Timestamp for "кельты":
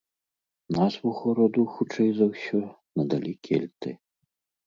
3.49-3.89